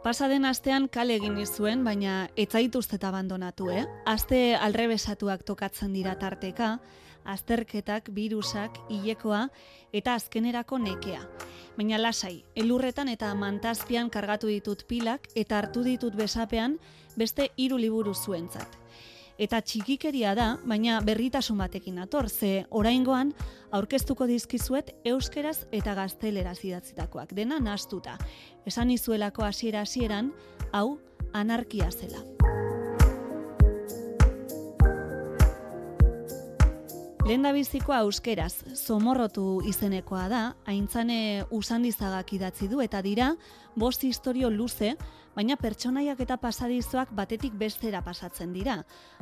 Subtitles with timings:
[0.00, 3.82] Pasaden astean kale egin nizuen, baina etzaituzte eta abandonatu, eh?
[4.08, 6.78] Aste alrebesatuak tokatzen dira tarteka,
[7.28, 9.42] azterketak, virusak, hilekoa
[9.92, 11.20] eta azkenerako nekea.
[11.76, 16.78] Baina lasai, elurretan eta mantazpian kargatu ditut pilak eta hartu ditut besapean
[17.20, 18.80] beste hiru liburu zuentzat.
[19.40, 23.32] Eta txikikeria da, baina berritasun batekin ator, ze oraingoan
[23.72, 28.18] aurkeztuko dizkizuet euskeraz eta gazteleraz idatzitakoak, dena nastuta.
[28.68, 30.34] Esan izuelako hasiera hasieran,
[30.76, 30.98] hau
[31.32, 32.39] anarkia zela.
[37.30, 43.28] Lehen da bizikoa euskeraz, somorrotu izenekoa da, haintzane usandizagak idatzi du, eta dira,
[43.78, 44.96] bost historio luze,
[45.36, 48.80] baina pertsonaiak eta pasadizoak batetik bestera pasatzen dira.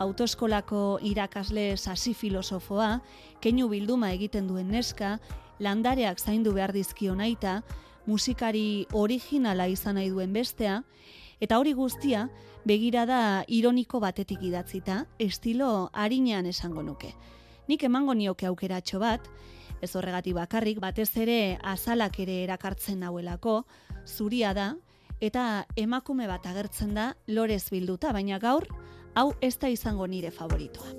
[0.00, 3.02] Autoskolako irakasle sasi filosofoa,
[3.44, 5.18] keinu bilduma egiten duen neska,
[5.60, 7.58] landareak zaindu behar dizkio naita,
[8.06, 10.78] musikari originala izan nahi duen bestea,
[11.38, 12.30] eta hori guztia,
[12.64, 17.12] begirada ironiko batetik idatzita, estilo harinean esango nuke
[17.70, 19.28] nik emango nioke aukeratxo bat,
[19.80, 23.60] ez horregati bakarrik, batez ere azalak ere erakartzen nauelako,
[24.06, 24.72] zuria da,
[25.22, 28.66] eta emakume bat agertzen da lorez bilduta, baina gaur,
[29.14, 30.96] hau ez da izango nire favoritoa.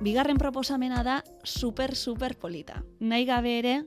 [0.00, 2.84] Bigarren proposamena da super super polita.
[3.00, 3.80] Nahi gabe ere,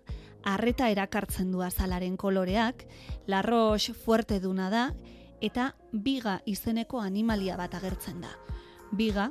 [0.44, 2.84] arreta erakartzen du azalaren koloreak,
[3.26, 4.90] larrox fuerte duna da,
[5.42, 8.32] eta biga izeneko animalia bat agertzen da.
[8.92, 9.30] Biga,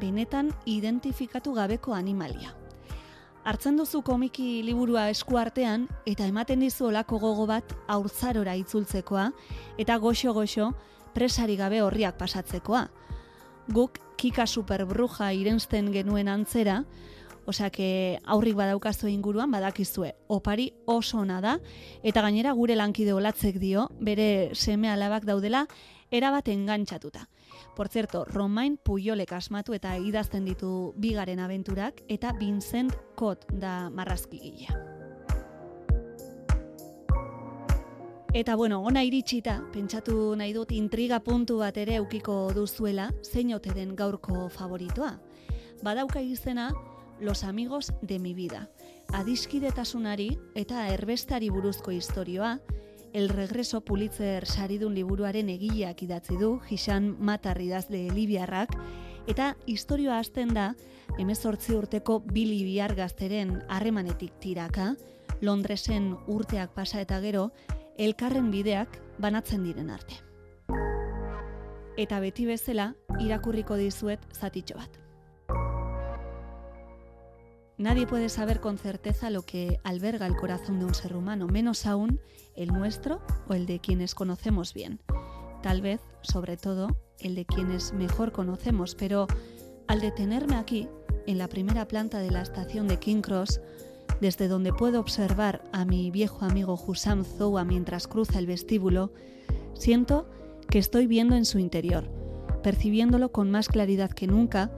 [0.00, 2.54] benetan identifikatu gabeko animalia.
[3.44, 9.30] Hartzen duzu komiki liburua esku artean eta ematen dizu olako gogo bat aurtzarora itzultzekoa
[9.80, 10.72] eta goxo-goxo
[11.14, 12.84] presari gabe horriak pasatzekoa.
[13.72, 16.82] Guk kika superbruja irensten genuen antzera,
[17.50, 20.14] Osea, que aurrik badaukazu inguruan badakizue.
[20.28, 21.56] Opari oso ona da
[22.06, 25.66] eta gainera gure lankide olatzek dio bere seme alabak daudela
[26.10, 27.28] erabat engantzatuta.
[27.74, 34.78] Por cierto, Romain Puyolek asmatu eta idazten ditu bigaren abenturak eta Vincent Cot da marrazkigilea.
[38.32, 43.74] Eta bueno, ona iritsita, pentsatu nahi dut intriga puntu bat ere eukiko duzuela, zein ote
[43.74, 45.16] den gaurko favoritoa.
[45.82, 46.68] Badauka izena,
[47.20, 48.70] Los amigos de mi vida.
[49.12, 52.60] Adiskidetasunari eta erbestari buruzko historioa,
[53.12, 58.76] El regreso Pulitzer saridun liburuaren egileak idatzi du, Hisan Matarri dazle Libiarrak,
[59.26, 60.76] eta historioa hasten da,
[61.18, 64.94] emezortzi urteko Billy Biar gazteren harremanetik tiraka,
[65.40, 67.50] Londresen urteak pasa eta gero,
[67.98, 70.22] elkarren bideak banatzen diren arte.
[71.98, 75.09] Eta beti bezala, irakurriko dizuet zatitxo bat.
[77.80, 81.86] Nadie puede saber con certeza lo que alberga el corazón de un ser humano, menos
[81.86, 82.20] aún
[82.54, 85.00] el nuestro o el de quienes conocemos bien.
[85.62, 86.88] Tal vez, sobre todo,
[87.20, 89.26] el de quienes mejor conocemos, pero
[89.88, 90.88] al detenerme aquí,
[91.26, 93.62] en la primera planta de la estación de King Cross,
[94.20, 99.10] desde donde puedo observar a mi viejo amigo Husam Zoua mientras cruza el vestíbulo,
[99.72, 100.28] siento
[100.68, 102.10] que estoy viendo en su interior,
[102.62, 104.70] percibiéndolo con más claridad que nunca,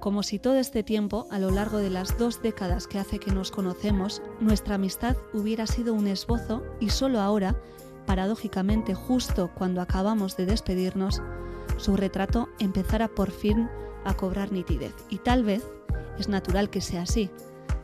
[0.00, 3.32] como si todo este tiempo, a lo largo de las dos décadas que hace que
[3.32, 7.60] nos conocemos, nuestra amistad hubiera sido un esbozo y solo ahora,
[8.06, 11.22] paradójicamente justo cuando acabamos de despedirnos,
[11.76, 13.68] su retrato empezara por fin
[14.04, 14.94] a cobrar nitidez.
[15.10, 15.64] Y tal vez
[16.18, 17.30] es natural que sea así,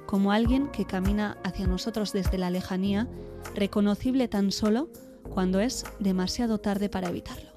[0.07, 3.09] como alguien que camina hacia nosotros desde la lejanía,
[3.55, 4.89] reconocible tan solo
[5.29, 7.56] cuando es demasiado tarde para evitarlo.